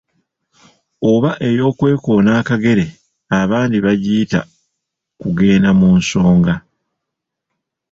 Oba 1.11 1.31
“ey'okwekoona 1.47 2.31
akagere” 2.41 2.85
abandi 3.41 3.77
bagiyita 3.85 4.39
“kugenda 5.19 5.69
mu 5.79 5.89
nsonga”. 5.99 6.53